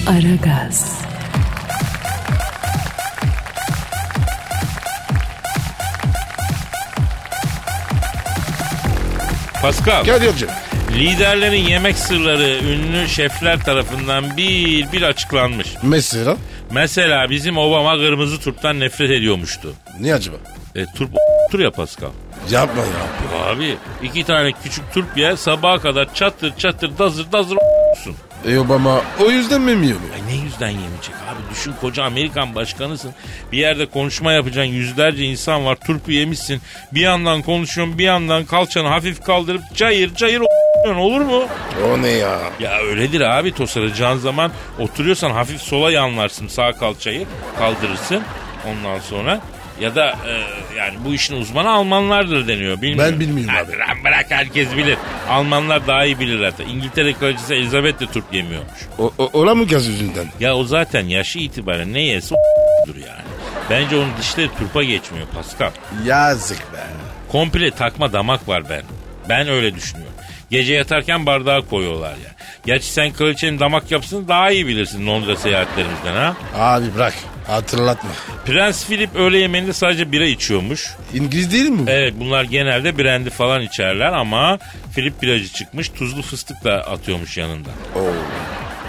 Aragaz, 0.06 1.02
Pascal. 9.62 10.04
Gel 10.04 10.22
Yolcu. 10.22 10.46
Liderlerin 10.90 11.64
yemek 11.68 11.98
sırları 11.98 12.58
ünlü 12.64 13.08
şefler 13.08 13.64
tarafından 13.64 14.36
bir 14.36 14.92
bir 14.92 15.02
açıklanmış. 15.02 15.68
Mesela 15.82 16.36
Mesela 16.70 17.30
bizim 17.30 17.58
Obama 17.58 17.94
kırmızı 17.96 18.40
turptan 18.40 18.80
nefret 18.80 19.10
ediyormuştu. 19.10 19.72
ne 20.00 20.14
acaba? 20.14 20.36
E, 20.74 20.84
turp 20.86 21.10
tur 21.50 21.60
ya 21.60 21.70
Pascal. 21.70 22.10
Yapma 22.50 22.82
ya. 22.82 23.46
Abi 23.52 23.76
iki 24.02 24.24
tane 24.24 24.52
küçük 24.62 24.92
turp 24.94 25.16
ye 25.18 25.36
sabaha 25.36 25.78
kadar 25.78 26.14
çatır 26.14 26.56
çatır 26.56 26.98
dazır 26.98 27.32
dazır 27.32 27.56
olsun. 27.56 28.16
E 28.48 28.58
Obama 28.58 29.02
o 29.26 29.30
yüzden 29.30 29.60
mi 29.60 29.70
yemiyor? 29.70 29.96
Ay 30.14 30.36
ne 30.36 30.44
yüzden 30.44 30.68
yemeyecek 30.68 31.14
abi 31.28 31.50
düşün 31.50 31.74
koca 31.80 32.04
Amerikan 32.04 32.54
başkanısın. 32.54 33.12
Bir 33.52 33.58
yerde 33.58 33.86
konuşma 33.86 34.32
yapacaksın 34.32 34.72
yüzlerce 34.72 35.24
insan 35.24 35.64
var 35.66 35.76
turpu 35.86 36.12
yemişsin. 36.12 36.60
Bir 36.92 37.00
yandan 37.00 37.42
konuşuyorsun 37.42 37.98
bir 37.98 38.04
yandan 38.04 38.44
kalçanı 38.44 38.88
hafif 38.88 39.22
kaldırıp 39.24 39.62
cayır 39.74 40.14
cayır 40.14 40.40
o- 40.40 40.94
olur 40.94 41.20
mu? 41.20 41.42
O 41.92 42.02
ne 42.02 42.08
ya? 42.08 42.38
Ya 42.60 42.78
öyledir 42.78 43.20
abi 43.20 43.52
tosaracağın 43.52 44.18
zaman 44.18 44.52
oturuyorsan 44.78 45.30
hafif 45.30 45.60
sola 45.60 45.90
yanlarsın 45.92 46.48
sağ 46.48 46.72
kalçayı 46.72 47.26
kaldırırsın 47.58 48.22
ondan 48.68 48.98
sonra 48.98 49.40
ya 49.80 49.94
da 49.94 50.06
e, 50.08 50.32
yani 50.78 50.94
bu 51.04 51.14
işin 51.14 51.36
uzmanı 51.36 51.70
Almanlardır 51.70 52.48
deniyor. 52.48 52.82
Bilmiyorum. 52.82 53.12
Ben 53.12 53.20
bilmiyorum 53.20 53.54
abi. 53.64 53.78
lan 53.78 54.04
bırak 54.04 54.26
herkes 54.28 54.76
bilir. 54.76 54.98
Almanlar 55.30 55.86
daha 55.86 56.04
iyi 56.04 56.18
bilirler. 56.20 56.52
İngiltere 56.68 57.12
kraliçesi 57.12 57.54
Elizabeth 57.54 58.00
de 58.00 58.06
turp 58.06 58.34
yemiyormuş. 58.34 58.70
O, 58.98 59.12
o, 59.18 59.30
ola 59.32 59.54
mı 59.54 59.66
gaz 59.66 59.86
yüzünden? 59.86 60.26
Ya 60.40 60.56
o 60.56 60.64
zaten 60.64 61.06
yaşı 61.06 61.38
itibaren 61.38 61.92
ne 61.92 62.02
yese 62.02 62.34
o**dur 62.34 62.96
yani. 63.08 63.22
Bence 63.70 63.96
onun 63.96 64.16
dişleri 64.20 64.48
turpa 64.58 64.82
geçmiyor 64.82 65.26
Pascal. 65.26 65.70
Yazık 66.06 66.58
be. 66.72 66.78
Komple 67.28 67.70
takma 67.70 68.12
damak 68.12 68.48
var 68.48 68.62
ben. 68.70 68.82
Ben 69.28 69.48
öyle 69.48 69.74
düşünüyorum. 69.74 70.12
Gece 70.50 70.74
yatarken 70.74 71.26
bardağa 71.26 71.60
koyuyorlar 71.60 72.10
ya. 72.10 72.30
Gerçi 72.66 72.86
sen 72.86 73.12
kraliçenin 73.12 73.58
damak 73.60 73.90
yapısını 73.90 74.28
daha 74.28 74.50
iyi 74.50 74.66
bilirsin 74.66 75.06
Londra 75.06 75.36
seyahatlerimizden 75.36 76.14
ha. 76.14 76.36
Abi 76.56 76.86
bırak. 76.94 77.14
Hatırlatma. 77.52 78.10
Prens 78.46 78.86
Philip 78.86 79.16
öğle 79.16 79.38
yemeğinde 79.38 79.72
sadece 79.72 80.12
bira 80.12 80.24
içiyormuş. 80.24 80.90
İngiliz 81.14 81.52
değil 81.52 81.68
mi 81.70 81.86
bu? 81.86 81.90
Evet 81.90 82.14
bunlar 82.16 82.44
genelde 82.44 82.98
brandy 82.98 83.30
falan 83.30 83.62
içerler 83.62 84.12
ama 84.12 84.58
Philip 84.94 85.22
biracı 85.22 85.48
çıkmış 85.48 85.88
tuzlu 85.88 86.22
fıstık 86.22 86.64
da 86.64 86.72
atıyormuş 86.74 87.36
yanında. 87.36 87.68
Oo. 87.96 88.12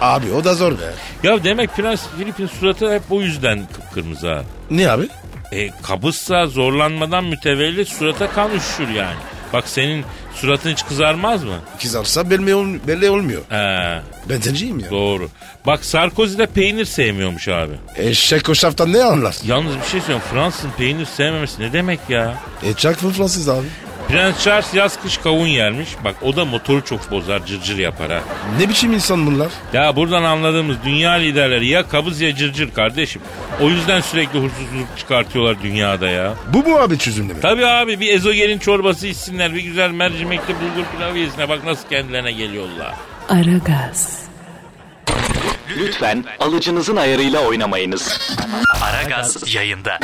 Abi 0.02 0.32
o 0.32 0.44
da 0.44 0.54
zor 0.54 0.72
be. 0.72 0.94
Ya 1.24 1.44
demek 1.44 1.76
Prens 1.76 2.02
Philip'in 2.18 2.48
suratı 2.48 2.94
hep 2.94 3.02
o 3.10 3.22
yüzden 3.22 3.68
kıpkırmızı 3.74 4.34
ha. 4.34 4.44
Ne 4.72 4.90
abi? 4.90 5.08
E 5.52 5.70
kabızsa 5.82 6.46
zorlanmadan 6.46 7.24
mütevellit 7.26 7.88
surata 7.88 8.32
kan 8.32 8.50
üşür 8.56 8.90
yani. 8.90 9.18
Bak 9.54 9.68
senin 9.68 10.06
suratın 10.36 10.70
hiç 10.72 10.86
kızarmaz 10.86 11.44
mı? 11.44 11.56
Kızarsa 11.82 12.30
belli, 12.30 12.56
ol, 12.56 12.66
belli 12.88 13.10
olmuyor. 13.10 13.42
He 13.50 14.02
Ben 14.30 14.42
zenciyim 14.42 14.80
ya. 14.80 14.90
doğru. 14.92 15.30
Bak 15.66 15.86
Sarkozy 15.86 16.38
de 16.38 16.46
peynir 16.46 16.86
sevmiyormuş 16.86 17.48
abi. 17.48 17.74
Eşek 17.96 18.50
o 18.50 18.56
şaftan 18.56 18.94
ne 18.94 19.04
anlar? 19.04 19.36
Yalnız 19.46 19.76
bir 19.78 19.84
şey 19.92 20.00
söyleyeyim 20.02 20.24
Fransızın 20.32 20.72
peynir 20.78 21.06
sevmemesi 21.06 21.62
ne 21.62 21.74
demek 21.74 22.00
ya? 22.10 22.36
E 22.64 22.74
çak 22.74 22.98
Fransız 23.00 23.50
abi? 23.50 23.66
Prens 24.10 24.44
Charles 24.44 24.74
yaz 24.74 25.02
kış 25.02 25.18
kavun 25.18 25.48
yermiş. 25.48 25.90
Bak 26.04 26.16
o 26.22 26.36
da 26.36 26.46
motoru 26.46 26.86
çok 26.86 27.12
bozar 27.12 27.46
cırcır 27.46 27.78
yapar 27.78 28.12
ha. 28.12 28.20
Ne 28.60 28.70
biçim 28.70 28.94
insan 28.94 29.26
bunlar? 29.28 29.52
Ya 29.74 29.96
buradan 29.96 30.24
anladığımız 30.24 30.78
dünya 30.86 31.12
liderleri 31.12 31.68
ya 31.68 31.88
kabız 31.88 32.22
ya 32.22 32.36
cırcır 32.36 32.72
kardeşim. 32.74 33.22
O 33.62 33.70
yüzden 33.70 34.02
sürekli 34.02 34.40
huzursuzluk 34.40 34.98
çıkartıyorlar 34.98 35.62
dünyada 35.64 36.10
ya. 36.10 36.34
Bu 36.54 36.64
mu 36.70 36.78
abi 36.78 36.98
çözümleme? 36.98 37.40
Tabii 37.40 37.66
abi 37.66 38.00
bir 38.00 38.14
ezogelin 38.14 38.60
çorbası 38.60 39.08
içsinler. 39.08 39.54
Bir 39.54 39.62
güzel 39.62 39.90
mercimekli 39.92 40.54
bulgur 40.56 40.88
pilavı 40.98 41.18
yesinler. 41.18 41.50
Bak 41.50 41.64
nasıl 41.66 41.90
kendilerine 41.90 42.32
geliyorlar. 42.32 42.94
Aragaz, 43.30 44.24
Lütfen 45.78 46.26
alıcınızın 46.40 46.96
ayarıyla 46.96 47.40
oynamayınız. 47.40 48.20
Aragaz 48.82 49.54
yayında. 49.56 50.00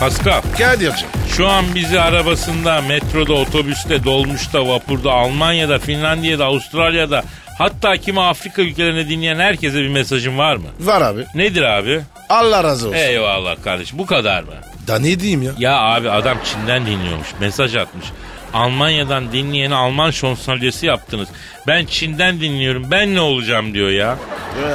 Pascal 0.00 0.42
Kadir'cim. 0.58 1.08
şu 1.36 1.46
an 1.46 1.64
bizi 1.74 2.00
arabasında, 2.00 2.80
metroda, 2.80 3.32
otobüste, 3.32 4.04
dolmuşta, 4.04 4.68
vapurda, 4.68 5.12
Almanya'da, 5.12 5.78
Finlandiya'da, 5.78 6.44
Avustralya'da 6.44 7.22
hatta 7.58 7.96
kimi 7.96 8.20
Afrika 8.20 8.62
ülkelerine 8.62 9.08
dinleyen 9.08 9.38
herkese 9.38 9.76
bir 9.78 9.88
mesajın 9.88 10.38
var 10.38 10.56
mı? 10.56 10.66
Var 10.80 11.00
abi. 11.02 11.24
Nedir 11.34 11.62
abi? 11.62 12.00
Allah 12.28 12.64
razı 12.64 12.88
olsun. 12.88 12.98
Eyvallah 12.98 13.62
kardeşim 13.64 13.98
bu 13.98 14.06
kadar 14.06 14.42
mı? 14.42 14.50
Da 14.88 14.98
ne 14.98 15.20
diyeyim 15.20 15.42
ya? 15.42 15.52
Ya 15.58 15.76
abi 15.78 16.10
adam 16.10 16.38
Çin'den 16.44 16.86
dinliyormuş. 16.86 17.28
Mesaj 17.40 17.76
atmış. 17.76 18.06
Almanya'dan 18.54 19.32
dinleyeni 19.32 19.74
Alman 19.74 20.10
şonsalyesi 20.10 20.86
yaptınız. 20.86 21.28
Ben 21.66 21.84
Çin'den 21.86 22.40
dinliyorum. 22.40 22.90
Ben 22.90 23.14
ne 23.14 23.20
olacağım 23.20 23.74
diyor 23.74 23.90
ya. 23.90 24.16
Ee, 24.64 24.68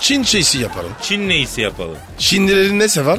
Çin 0.00 0.22
şeysi 0.22 0.58
yaparım. 0.58 0.90
Çin 1.02 1.28
neyse 1.28 1.62
yapalım. 1.62 1.96
Çinlilerin 2.18 2.78
nesi 2.78 3.06
var? 3.06 3.18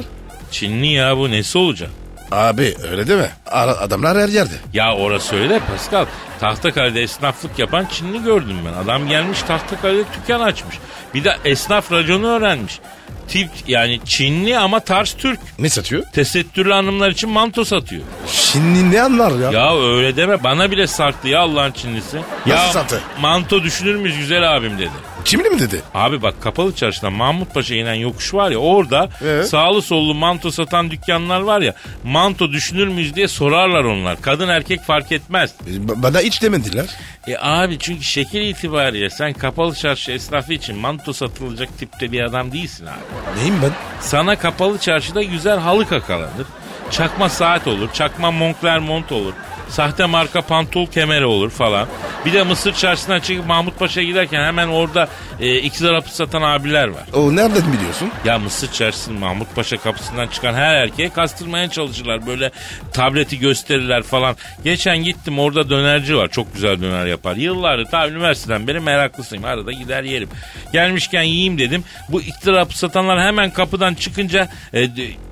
Çinli 0.54 0.86
ya 0.92 1.16
bu 1.16 1.30
nesi 1.30 1.58
olacak? 1.58 1.90
Abi 2.32 2.74
öyle 2.90 3.06
deme. 3.08 3.30
Ara- 3.46 3.76
adamlar 3.78 4.18
her 4.18 4.28
yerde. 4.28 4.54
Ya 4.72 4.94
orası 4.96 5.36
öyle 5.36 5.58
Pascal. 5.60 6.06
Tahtakale'de 6.40 7.02
esnaflık 7.02 7.58
yapan 7.58 7.86
Çinli 7.92 8.22
gördüm 8.24 8.56
ben. 8.66 8.82
Adam 8.84 9.08
gelmiş 9.08 9.42
Tahtakale'de 9.42 10.04
dükkan 10.20 10.40
açmış. 10.40 10.76
Bir 11.14 11.24
de 11.24 11.36
esnaf 11.44 11.92
raconu 11.92 12.26
öğrenmiş. 12.26 12.80
Tip 13.28 13.50
yani 13.66 14.00
Çinli 14.04 14.58
ama 14.58 14.80
tars 14.80 15.14
Türk. 15.14 15.40
Ne 15.58 15.68
satıyor? 15.68 16.02
Tesettürlü 16.12 16.72
hanımlar 16.72 17.10
için 17.10 17.30
manto 17.30 17.64
satıyor. 17.64 18.02
Çinli 18.32 18.90
ne 18.90 19.02
anlar 19.02 19.40
ya? 19.52 19.60
Ya 19.60 19.76
öyle 19.80 20.16
deme 20.16 20.44
bana 20.44 20.70
bile 20.70 20.86
sarktı 20.86 21.28
ya 21.28 21.40
Allah'ın 21.40 21.72
Çinlisi. 21.72 22.18
ya 22.46 22.56
sattı? 22.72 23.00
manto 23.20 23.62
düşünür 23.62 23.94
müyüz 23.96 24.18
güzel 24.18 24.56
abim 24.56 24.78
dedi. 24.78 24.90
Çimli 25.24 25.50
mi 25.50 25.58
dedi? 25.58 25.82
Abi 25.94 26.22
bak 26.22 26.42
kapalı 26.42 26.74
çarşıdan 26.74 27.12
Mahmut 27.12 27.54
Paşa 27.54 27.74
inen 27.74 27.94
yokuş 27.94 28.34
var 28.34 28.50
ya 28.50 28.58
orada 28.58 29.08
Evet. 29.24 29.48
sağlı 29.48 29.82
sollu 29.82 30.14
manto 30.14 30.50
satan 30.50 30.90
dükkanlar 30.90 31.40
var 31.40 31.60
ya 31.60 31.74
manto 32.04 32.52
düşünür 32.52 32.88
müyüz 32.88 33.14
diye 33.14 33.28
sorarlar 33.28 33.84
onlar. 33.84 34.20
Kadın 34.20 34.48
erkek 34.48 34.82
fark 34.82 35.12
etmez. 35.12 35.54
E, 35.66 35.70
ba- 35.70 36.02
Bana 36.02 36.20
hiç 36.20 36.42
demediler. 36.42 36.86
E 37.28 37.36
abi 37.38 37.78
çünkü 37.78 38.02
şekil 38.04 38.40
itibariyle 38.40 39.10
sen 39.10 39.32
kapalı 39.32 39.74
çarşı 39.74 40.12
esnafı 40.12 40.52
için 40.52 40.76
manto 40.76 41.12
satılacak 41.12 41.78
tipte 41.78 42.12
bir 42.12 42.20
adam 42.20 42.52
değilsin 42.52 42.86
abi. 42.86 43.38
Neyim 43.40 43.54
ben? 43.62 43.70
Sana 44.00 44.38
kapalı 44.38 44.78
çarşıda 44.78 45.22
güzel 45.22 45.58
halı 45.58 45.88
kakalanır. 45.88 46.46
Çakma 46.90 47.28
saat 47.28 47.66
olur, 47.66 47.88
çakma 47.92 48.30
Moncler 48.30 48.78
mont 48.78 49.12
olur. 49.12 49.32
Sahte 49.68 50.04
marka 50.04 50.42
pantol 50.42 50.86
kemeri 50.86 51.24
olur 51.24 51.50
falan. 51.50 51.88
Bir 52.24 52.32
de 52.32 52.42
Mısır 52.42 52.72
çarşısına 52.74 53.20
çıkıp 53.20 53.46
Mahmut 53.46 53.78
Paşa'ya 53.78 54.06
giderken 54.06 54.44
hemen 54.44 54.68
orada 54.68 55.08
e, 55.40 55.58
iktidar 55.58 55.94
hapı 55.94 56.14
satan 56.14 56.42
abiler 56.42 56.88
var. 56.88 57.02
O 57.14 57.36
nereden 57.36 57.72
biliyorsun? 57.72 58.10
Ya 58.24 58.38
Mısır 58.38 58.72
çarşısının 58.72 59.18
Mahmut 59.18 59.54
Paşa 59.54 59.76
kapısından 59.76 60.26
çıkan 60.26 60.54
her 60.54 60.74
erkeğe 60.74 61.08
kastırmaya 61.08 61.70
çalışırlar. 61.70 62.26
Böyle 62.26 62.50
tableti 62.92 63.38
gösterirler 63.38 64.02
falan. 64.02 64.36
Geçen 64.64 64.98
gittim 64.98 65.38
orada 65.38 65.70
dönerci 65.70 66.16
var. 66.16 66.28
Çok 66.28 66.54
güzel 66.54 66.82
döner 66.82 67.06
yapar. 67.06 67.36
Yıllardır 67.36 67.84
ta 67.84 68.08
üniversiteden 68.08 68.66
beri 68.68 68.80
meraklısıyım. 68.80 69.44
Arada 69.44 69.72
gider 69.72 70.02
yerim. 70.02 70.28
Gelmişken 70.72 71.22
yiyeyim 71.22 71.58
dedim. 71.58 71.84
Bu 72.08 72.22
iktidar 72.22 72.58
hapı 72.58 72.78
satanlar 72.78 73.20
hemen 73.20 73.50
kapıdan 73.50 73.94
çıkınca 73.94 74.48
e, 74.74 74.88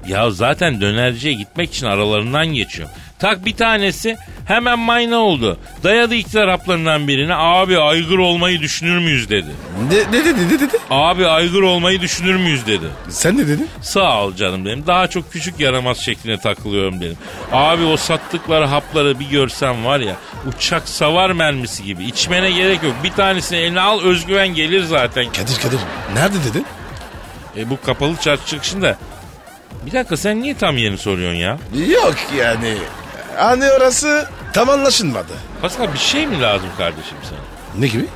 ya 0.08 0.30
zaten 0.30 0.80
dönerciye 0.80 1.34
gitmek 1.34 1.74
için 1.74 1.86
aralarından 1.86 2.46
geçiyorum. 2.46 2.94
Tak 3.22 3.44
bir 3.44 3.56
tanesi 3.56 4.16
hemen 4.44 4.78
mayna 4.78 5.16
oldu. 5.16 5.58
Dayadı 5.84 6.14
iktidar 6.14 6.50
haplarından 6.50 7.08
birine 7.08 7.34
abi 7.34 7.78
aygır 7.78 8.18
olmayı 8.18 8.60
düşünür 8.60 8.98
müyüz 8.98 9.30
dedi. 9.30 9.50
Ne, 9.90 10.18
ne 10.18 10.24
dedi 10.24 10.48
ne 10.48 10.60
dedi? 10.60 10.78
Abi 10.90 11.26
aygır 11.26 11.62
olmayı 11.62 12.00
düşünür 12.00 12.36
müyüz 12.36 12.66
dedi. 12.66 12.86
Sen 13.08 13.38
ne 13.38 13.48
dedin? 13.48 13.68
Sağ 13.82 14.22
ol 14.22 14.34
canım 14.34 14.64
dedim. 14.64 14.84
Daha 14.86 15.06
çok 15.06 15.32
küçük 15.32 15.60
yaramaz 15.60 15.98
şekline 15.98 16.38
takılıyorum 16.38 17.00
dedim. 17.00 17.16
Abi 17.52 17.84
o 17.84 17.96
sattıkları 17.96 18.64
hapları 18.64 19.20
bir 19.20 19.28
görsem 19.28 19.84
var 19.84 20.00
ya 20.00 20.16
uçak 20.46 20.88
savar 20.88 21.30
mermisi 21.30 21.84
gibi. 21.84 22.04
İçmene 22.04 22.50
gerek 22.50 22.82
yok. 22.82 22.94
Bir 23.04 23.10
tanesini 23.10 23.58
eline 23.58 23.80
al 23.80 24.00
özgüven 24.00 24.48
gelir 24.48 24.84
zaten. 24.84 25.24
Kadir 25.24 25.56
Kadir. 25.62 25.78
Nerede 26.14 26.44
dedin? 26.50 26.66
E, 27.56 27.70
bu 27.70 27.80
kapalı 27.80 28.16
çarşı 28.16 28.46
çıkışında. 28.46 28.98
Bir 29.86 29.92
dakika 29.92 30.16
sen 30.16 30.42
niye 30.42 30.56
tam 30.56 30.76
yerini 30.76 30.98
soruyorsun 30.98 31.38
ya? 31.38 31.58
Yok 31.88 32.16
yani. 32.38 32.74
Hani 33.36 33.70
orası 33.70 34.28
tam 34.52 34.70
anlaşılmadı. 34.70 35.32
Pascal 35.62 35.92
bir 35.94 35.98
şey 35.98 36.26
mi 36.26 36.40
lazım 36.40 36.68
kardeşim 36.78 37.16
sana? 37.22 37.38
Ne 37.80 37.86
gibi? 37.86 38.06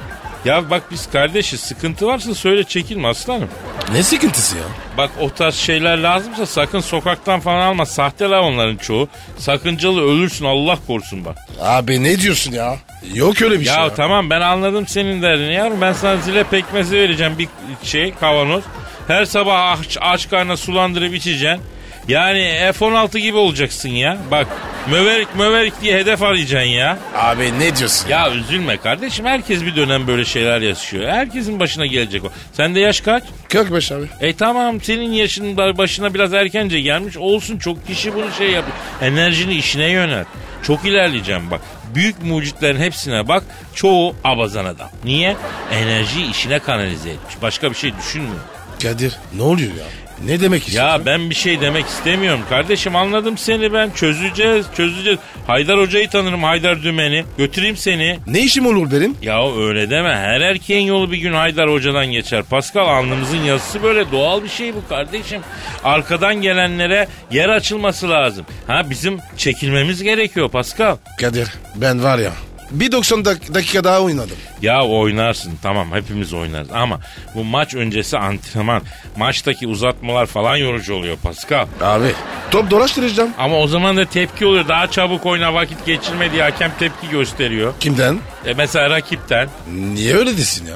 Ya 0.44 0.70
bak 0.70 0.83
biz 0.90 1.11
kardeşiz 1.11 1.61
sıkıntı 1.61 2.07
varsa 2.07 2.35
söyle 2.35 2.64
çekinme 2.64 3.09
aslanım. 3.09 3.48
Ne 3.92 4.02
sıkıntısı 4.02 4.57
ya? 4.57 4.62
Bak 4.98 5.11
o 5.20 5.31
tarz 5.31 5.55
şeyler 5.55 5.98
lazımsa 5.98 6.46
sakın 6.46 6.81
sokaktan 6.81 7.40
falan 7.40 7.66
alma. 7.66 7.87
Sahteler 7.87 8.38
onların 8.38 8.76
çoğu. 8.76 9.09
Sakıncalı 9.38 10.02
ölürsün 10.02 10.44
Allah 10.44 10.79
korusun 10.87 11.24
bak. 11.24 11.37
Abi 11.61 12.02
ne 12.02 12.20
diyorsun 12.20 12.52
ya? 12.52 12.76
Yok 13.14 13.42
öyle 13.42 13.61
bir 13.61 13.66
Ya, 13.66 13.74
şey 13.74 13.83
ya. 13.85 13.94
tamam 13.94 14.31
ben 14.31 14.40
anladım 14.40 14.87
senin 14.87 15.22
derdini 15.22 15.55
yavrum. 15.55 15.81
Ben 15.81 15.92
sana 15.92 16.16
zile 16.16 16.44
pekmezi 16.44 16.96
vereceğim 16.96 17.38
bir 17.38 17.48
şey 17.83 18.14
kavanoz. 18.20 18.64
Her 19.09 19.24
sabah 19.24 19.79
aç, 19.81 19.98
aç 20.00 20.31
karnına 20.31 20.57
sulandırıp 20.57 21.14
içeceksin. 21.14 21.61
Yani 22.09 22.73
F-16 22.75 23.19
gibi 23.19 23.37
olacaksın 23.37 23.88
ya. 23.88 24.19
Bak 24.31 24.47
möverik 24.90 25.29
möverik 25.37 25.81
diye 25.83 25.99
hedef 25.99 26.23
arayacaksın 26.23 26.69
ya. 26.69 26.99
Abi 27.14 27.59
ne 27.59 27.77
diyorsun? 27.77 28.09
Ya 28.09 28.33
üzülme 28.33 28.77
kardeşim 28.77 29.27
herkes 29.27 29.62
bir 29.64 29.77
dönem 29.77 30.07
böyle 30.07 30.25
şeyler 30.25 30.61
yaşıyor. 30.61 31.09
Herkesin 31.09 31.61
başına 31.61 31.87
gelecek 31.87 32.25
o. 32.25 32.29
Sende 32.53 32.81
yaş 32.81 33.01
kaç? 33.01 33.25
45 33.49 33.92
abi. 33.92 34.07
E 34.21 34.33
tamam 34.37 34.81
senin 34.81 35.12
yaşın 35.12 35.57
da 35.57 35.79
başına 35.79 36.14
biraz 36.14 36.35
erkence 36.35 36.81
gelmiş. 36.81 37.16
Olsun 37.16 37.59
çok 37.59 37.87
kişi 37.87 38.14
bunu 38.14 38.33
şey 38.38 38.51
yapıyor. 38.51 38.77
Enerjini 39.03 39.55
işine 39.55 39.90
yönelt. 39.90 40.27
Çok 40.62 40.85
ilerleyeceğim 40.85 41.51
bak. 41.51 41.61
Büyük 41.95 42.23
mucitlerin 42.23 42.81
hepsine 42.81 43.29
bak. 43.29 43.42
Çoğu 43.75 44.16
abazan 44.25 44.64
adam. 44.64 44.88
Niye? 45.05 45.37
Enerjiyi 45.73 46.31
işine 46.31 46.59
kanalize 46.59 47.11
etmiş. 47.11 47.35
Başka 47.42 47.71
bir 47.71 47.77
şey 47.77 47.92
düşünmüyor. 47.99 48.40
Kadir 48.83 49.12
ne 49.37 49.42
oluyor 49.42 49.71
ya? 49.75 50.06
Ne 50.24 50.40
demek 50.40 50.66
istiyorsun? 50.68 50.92
Ya 50.98 51.07
ben 51.07 51.31
bir 51.31 51.35
şey 51.35 51.61
demek 51.61 51.87
istemiyorum. 51.87 52.40
Kardeşim 52.48 52.96
anladım 52.96 53.38
seni 53.38 53.72
ben. 53.72 53.90
Çözeceğiz, 53.90 54.66
çözeceğiz. 54.76 55.18
Haydar 55.46 55.79
Hoca'yı 55.81 56.09
tanırım, 56.11 56.42
Haydar 56.42 56.83
Dümen'i. 56.83 57.24
Götüreyim 57.38 57.76
seni. 57.76 58.18
Ne 58.26 58.40
işim 58.40 58.66
olur 58.66 58.92
benim? 58.92 59.16
Ya 59.22 59.57
öyle 59.57 59.90
deme. 59.90 60.16
Her 60.16 60.40
erkeğin 60.40 60.87
yolu 60.87 61.12
bir 61.12 61.16
gün 61.18 61.33
Haydar 61.33 61.70
Hoca'dan 61.70 62.07
geçer. 62.07 62.42
Pascal 62.42 62.88
alnımızın 62.88 63.37
yazısı 63.38 63.83
böyle 63.83 64.12
doğal 64.12 64.42
bir 64.42 64.48
şey 64.48 64.74
bu 64.74 64.88
kardeşim. 64.88 65.40
Arkadan 65.85 66.35
gelenlere 66.35 67.09
yer 67.31 67.48
açılması 67.48 68.11
lazım. 68.11 68.46
Ha 68.66 68.90
bizim 68.90 69.18
çekilmemiz 69.37 70.02
gerekiyor 70.02 70.48
Pascal. 70.48 70.96
Kadir 71.20 71.48
ben 71.74 72.02
var 72.02 72.18
ya 72.18 72.33
bir 72.70 72.92
90 72.92 73.20
dak- 73.24 73.55
dakika 73.55 73.85
daha 73.85 74.00
oynadım. 74.00 74.37
Ya 74.62 74.85
oynarsın 74.87 75.52
tamam 75.62 75.92
hepimiz 75.92 76.33
oynarız 76.33 76.68
ama 76.74 77.00
bu 77.35 77.44
maç 77.44 77.74
öncesi 77.74 78.18
antrenman. 78.18 78.83
Maçtaki 79.16 79.66
uzatmalar 79.66 80.26
falan 80.26 80.57
yorucu 80.57 80.94
oluyor 80.94 81.16
Pascal. 81.16 81.66
Abi 81.81 82.12
top 82.50 82.70
dolaştıracağım. 82.70 83.31
Ama 83.38 83.57
o 83.59 83.66
zaman 83.66 83.96
da 83.96 84.05
tepki 84.05 84.46
oluyor. 84.46 84.68
Daha 84.68 84.90
çabuk 84.90 85.26
oyna 85.26 85.55
vakit 85.55 85.87
geçirme 85.87 86.33
diye 86.33 86.42
hakem 86.42 86.72
tepki 86.79 87.09
gösteriyor. 87.09 87.74
Kimden? 87.81 88.18
E 88.46 88.55
mesela 88.55 88.90
rakipten. 88.90 89.48
Niye 89.94 90.14
öyle 90.16 90.37
desin 90.37 90.66
ya? 90.66 90.74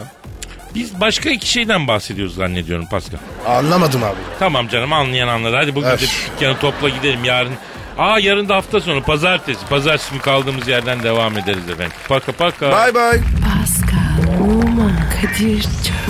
Biz 0.74 1.00
başka 1.00 1.30
iki 1.30 1.50
şeyden 1.50 1.88
bahsediyoruz 1.88 2.34
zannediyorum 2.34 2.86
Pascal. 2.90 3.18
Anlamadım 3.46 4.04
abi. 4.04 4.16
Tamam 4.38 4.68
canım 4.68 4.92
anlayan 4.92 5.28
anladı. 5.28 5.56
Hadi 5.56 5.74
bugün 5.74 5.88
de 5.88 5.92
Öf. 5.92 6.30
dükkanı 6.36 6.58
topla 6.58 6.88
gidelim. 6.88 7.24
Yarın 7.24 7.52
Aa 8.00 8.18
yarın 8.18 8.48
da 8.48 8.56
hafta 8.56 8.80
sonu 8.80 9.02
pazartesi. 9.02 9.66
Pazartesi 9.66 10.10
günü 10.10 10.22
kaldığımız 10.22 10.68
yerden 10.68 11.02
devam 11.02 11.38
ederiz 11.38 11.68
efendim. 11.68 11.92
Paka 12.08 12.32
paka. 12.32 12.70
Bye 12.70 12.94
bye. 12.94 13.22
Pascal, 13.44 14.40
Oman, 14.40 14.92
Kadir 15.22 15.62
çok 15.62 16.09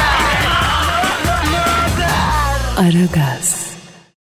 Aragaz. 2.81 3.70